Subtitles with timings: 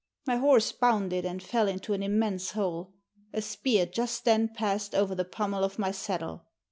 [0.25, 2.95] My horse bounded and fell into an immense hole.
[3.33, 6.47] A spear just then passed over the pummel of my saddle.